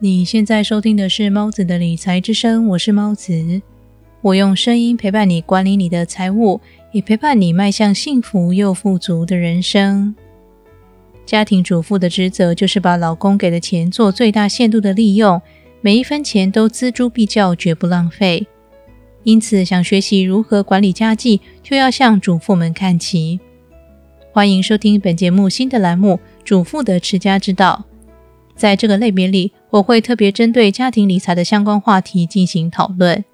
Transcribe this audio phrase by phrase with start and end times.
[0.00, 3.60] 你现在收听的是猫子的理财之声，我是猫子。
[4.20, 6.60] 我用声音陪伴你管理你的财务，
[6.92, 10.14] 也陪伴你迈向幸福又富足的人生。
[11.26, 15.42] 家庭主妇的职责就是把老公给的钱做最大限度的利用，
[15.80, 18.46] 每一分钱都锱铢必较，绝不浪费。
[19.24, 23.40] 因此，想学习如何管理家计，就要向主妇们看齐。
[24.30, 26.12] 欢迎收听本节目新的栏目
[26.44, 27.86] 《主妇的持家之道》。
[28.54, 33.24] 在这个类别里，我会特别针对家庭理财的相关话题进行讨论。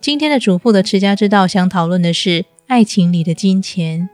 [0.00, 4.08] 今天的主妇的持家之道，想讨论的是爱情里的金钱。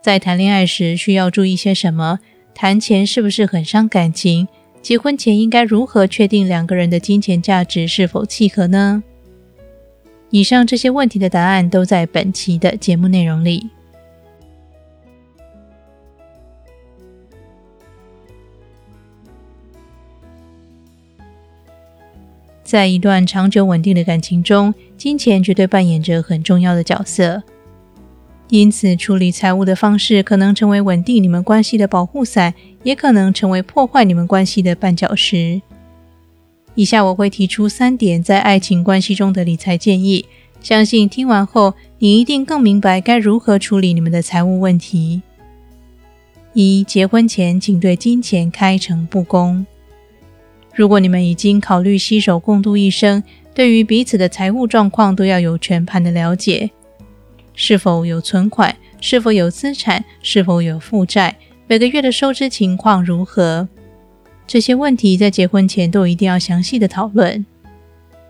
[0.00, 2.20] 在谈恋爱时需要注意些什么？
[2.54, 4.48] 谈钱是不是很伤感情？
[4.80, 9.02] 结婚前应该如何确定两个人的金钱价值是否契合呢？
[10.30, 13.68] 以上这些问题的答案都在本期的节目内容里。
[22.68, 27.42] 在一段长久稳定的感情中，金钱绝对扮演着很重要的角色。
[28.50, 32.52] 因此，处理财务的方式可能成为稳定你们关系的保护伞，
[32.82, 35.62] 也可能成为破坏你们关系的绊脚石。
[36.74, 40.26] 以下我会提出三点在爱情关系中的理财建议，
[40.60, 45.22] 相信听完后你一定更明白该如何处理你们的财务问题。
[46.52, 49.64] 一、结婚前请对金钱开诚布公。
[50.78, 53.20] 如果你们已经考虑携手共度一生，
[53.52, 56.70] 对于彼此的财务状况都要有全盘的了解：
[57.52, 63.66] 是否有存款，是否有资产，是否有负债，每个月的收支情况如何？
[64.46, 67.44] 这些问题在结婚前都一定要详细的讨论。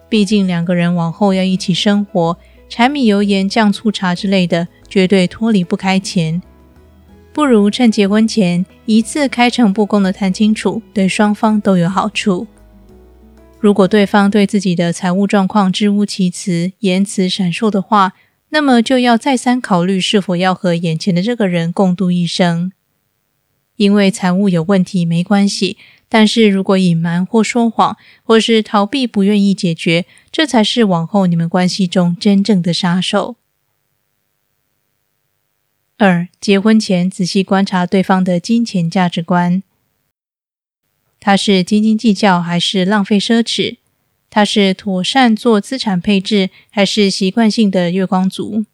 [0.09, 2.39] 毕竟两个人往后要一起生活，
[2.71, 6.41] 柴米油盐酱醋茶之类的，绝对脱离不开钱。
[7.39, 12.49] 不如趁结婚前一次开诚布公的谈清楚，对双方都有好处。
[13.61, 18.15] 如果对方对自己的财务状况支吾其词、言辞闪烁的话，
[18.49, 22.73] 那么就要再三考虑是否要和眼前的这个人共度一生。
[23.77, 25.77] 因为财务有问题没关系，
[26.09, 33.37] 但是如果隐瞒或说谎，或是逃避不愿意解决，这才是往后你们关系中真正的杀手。
[36.01, 39.65] 二、结婚前仔细观察对方的金钱价值观。
[41.19, 43.79] 他是斤斤计较还是浪费奢侈？
[44.31, 48.65] 他是妥善做资产配置还是习惯性的月光族？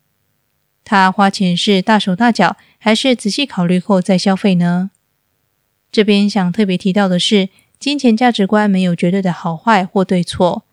[0.85, 4.91] 他花钱是大手大脚还是仔细考虑后再消费呢？
[5.91, 7.49] 这边想特别提到的是，
[7.79, 10.65] 金钱价值观没有绝对的好坏或对错，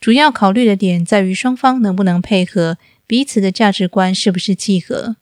[0.00, 5.14] 主要考虑的点在于双方能不能配合，彼此的价值观是不是契合。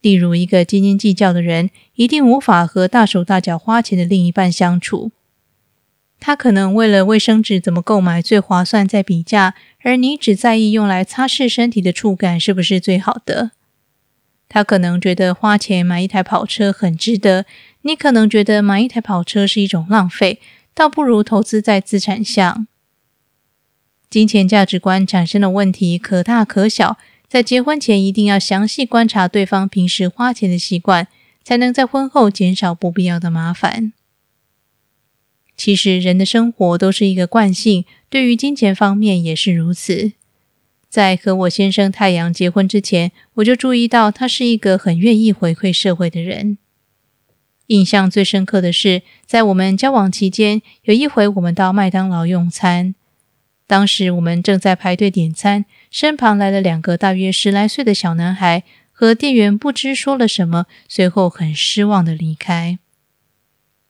[0.00, 5.10] 例如，一个斤斤计较的人，一定无法和大手大脚花钱的另一半相处。
[6.20, 13.52] 他可能为了卫生纸怎么购买最划算在比价，而你只在意用来擦拭身体的触感是不是最好的。
[14.48, 17.44] 他可能觉得花钱买一台跑车很值得，
[17.82, 20.40] 你可能觉得买一台跑车是一种浪费，
[20.74, 22.66] 倒不如投资在资产上。
[24.08, 26.96] 金钱价值观产生的问题可大可小。
[27.28, 31.08] 在结婚前，一定要详细观察对方平时花钱的习惯，
[31.44, 33.92] 才能在婚后减少不必要的麻烦。
[35.54, 40.12] 其实，人的生活都是一个惯性，对于金钱方面也是如此。
[40.88, 46.56] 在和我先生太阳结婚之前，我就注意到他是一个很愿意回馈社会的人。
[47.66, 52.94] 印象最深刻的是，在我们交往期间，有一回我们到麦当劳用餐。
[53.68, 62.78] 当时我们正在排队点餐，身旁来了两个大约十来岁的小男孩，和店员不知说了什么，随后很失望的离开。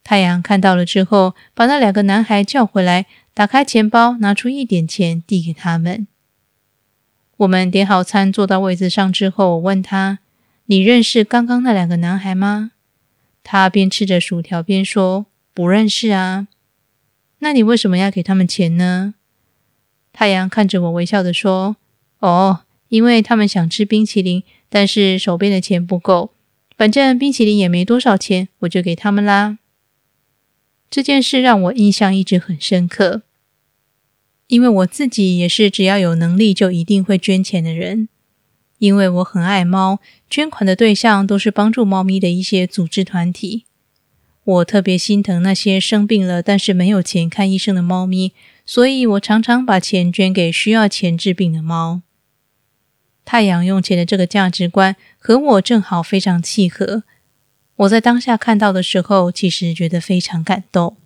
[0.03, 6.09] 太阳看到了之后，把那两个男孩叫回来，打开钱包，拿出一点钱递给他们。
[7.37, 10.19] 我们点好餐，坐到位子上之后，我问他
[10.67, 12.73] ：“你认识刚刚那两个男孩吗？”
[13.45, 16.49] 他边吃着薯条边说：“不认识啊。”
[17.39, 19.15] 那你为什么要给他们钱呢？
[20.19, 21.77] 太阳看着我，微笑的说
[22.19, 26.33] ：“哦，因为他们想吃冰淇淋，但是手边的钱不够。
[26.77, 29.59] 反正冰淇淋也没多少钱，我就给他们啦。”
[30.91, 33.23] 这件事让我印象一直很深刻，
[34.49, 38.09] 因为我自己也是只要有能力就一定会捐钱的人。
[38.79, 43.67] 因为我很爱猫，捐款的对象都是帮助猫咪的一些组织团体。
[44.49, 48.33] 我特别心疼那些生病了但是没有钱看医生的猫咪。
[48.65, 52.01] 所以我常常把钱捐给需要钱治病的猫。
[53.25, 57.03] 太阳用钱的这个价值观和我正好非常契合。
[57.77, 60.97] 我在当下看到的时候，其实觉得非常感动。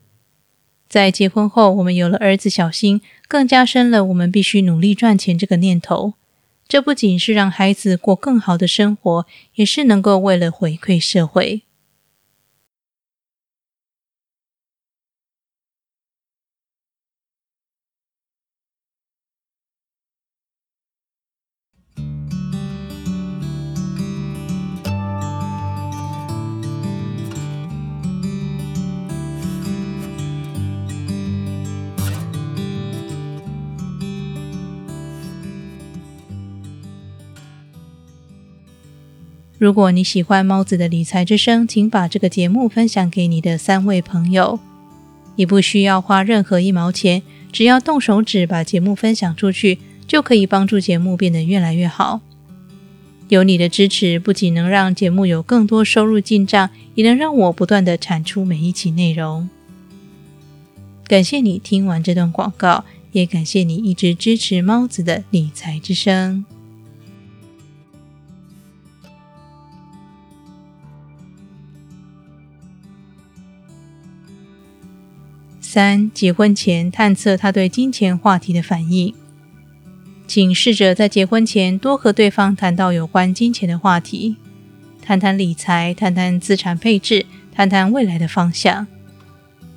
[0.88, 6.14] 在结婚后，我们有了儿子小新，更加深了我们必须努力赚钱这个念头。
[6.68, 11.62] 这不仅是让孩子过更好的生活，也是能够为了回馈社会。
[39.62, 44.58] 如果你喜欢猫子的理财之声，请把这个节目分享给你的三位朋友。
[45.36, 47.22] 你不需要花任何一毛钱，
[47.52, 49.78] 只要动手指把节目分享出去，
[50.08, 52.20] 就可以帮助节目变得越来越好。
[53.28, 59.48] 有你的支持，不仅能让节目有更多收入进账，也能让我不断的产出每一期内容。
[61.06, 66.44] 感谢你听完这段广告，也感谢你一直支持猫子的理财之声。
[75.74, 79.14] 三、结婚前探测他对金钱话题的反应，
[80.26, 84.36] 请试着在结婚前多和对方谈到有关金钱的话题，
[85.00, 87.24] 谈谈理财，谈谈资产配置，
[87.54, 88.86] 谈谈未来的方向。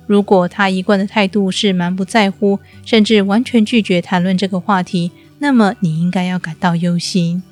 [0.06, 7.42] 如果他一贯的态度是蛮不在乎，甚至完全拒绝谈论这个话题，那么你应该要感到忧心，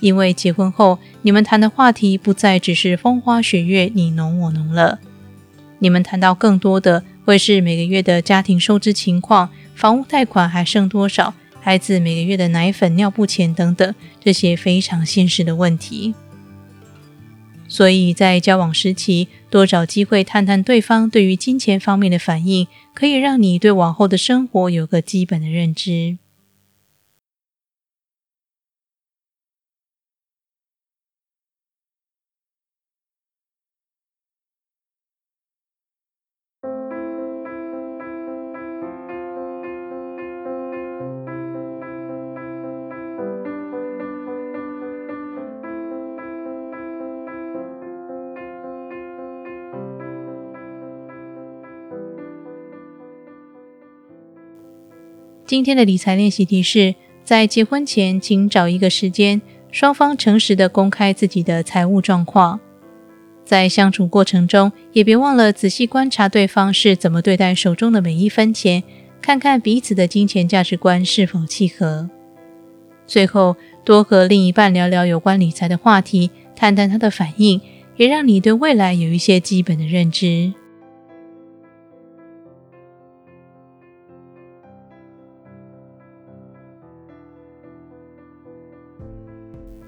[0.00, 5.00] 因为结婚后你们谈的话题不再只是风花雪月、你侬我侬了，
[5.80, 7.04] 你们谈到更多的。
[7.28, 16.14] 会是每个月的家庭收支情况、房屋贷款还剩多少、孩子每个月的奶粉、尿布钱等等这些非常现实的问题。
[17.68, 26.16] 所以在交往时期，多找机会探探对方对于金钱方面的反应，可以让你对往后的生活有个基本的认知。
[55.48, 59.40] 今天的理财练习题是在结婚前，请找一个时间，
[59.72, 62.60] 双方诚实的公开自己的财务状况。
[63.46, 68.82] 在相处过程中，也别忘了仔细观察对方是怎么对待手中的每一分钱，
[69.22, 72.10] 看看彼此的金钱价值观是否契合。
[73.06, 73.56] 最后，
[73.86, 77.58] 多和另一半聊聊有关理财的话题，谈谈他的反应，
[77.96, 80.52] 也让你对未来有一些基本的认知。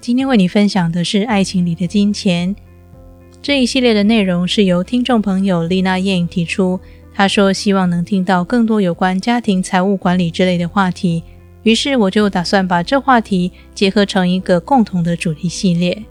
[0.01, 2.57] 今天为你分享的是爱情里的金钱
[3.43, 6.81] 这一系列的内容，是由听众朋友丽娜燕提出。
[7.13, 11.23] 她说希望能听到更多有关家庭财务管理之类的话题，
[11.65, 16.03] 于是我就打算把这话题结合成一个共同的主题系列。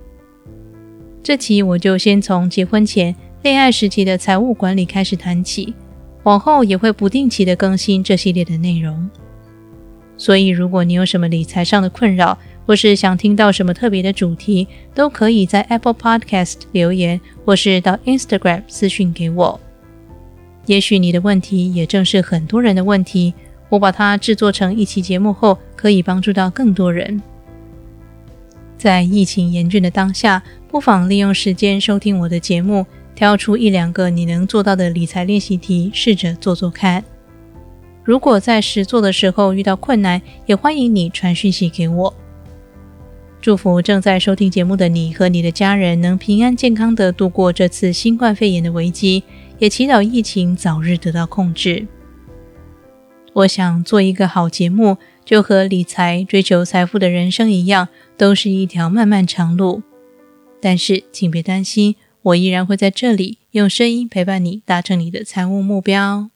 [1.24, 5.74] 这期我就先从结婚前恋爱时期的财务管理开始谈起，
[6.22, 9.10] 往后也会不定期的更新这系列的内容。
[10.15, 12.38] 所以，如果你有什么理财上的困扰，
[12.69, 19.59] 或是想听到什么特别的主题，都可以在 Apple Podcast 留言，或是到 Instagram 私讯给我。
[20.67, 23.33] 也许你的问题也正是很多人的问题，
[23.69, 27.19] 我把它制作成一期节目后，可以帮助到更多人。
[28.77, 32.85] 在疫情严峻的当下，不妨利用时间收听我的节目，
[33.15, 37.03] 挑出一两个你能做到的理财练习题，试着做做看。
[38.03, 42.13] 如果在实做的时候遇到困难，也欢迎你传讯息给我。
[43.41, 49.24] 祝福正在收听节目的你和你的家人能平安健康的度过这次新冠肺炎的危机，
[49.60, 51.88] 也祈祷疫情早日得到控制。
[53.31, 59.84] 我想做一个好节目，就和理财、追求财富的人生一样，都是一条漫漫长路。
[60.62, 66.29] 但是，请别担心，我依然会在这里用声音陪伴你，达成你的财务目标。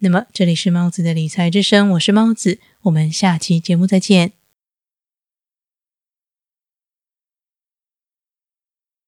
[0.00, 4.32] 那么，这里是猫子的理财之声，我是猫子，我们下期节目再见。